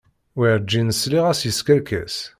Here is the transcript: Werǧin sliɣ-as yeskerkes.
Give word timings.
Werǧin 0.39 0.89
sliɣ-as 1.01 1.41
yeskerkes. 1.43 2.15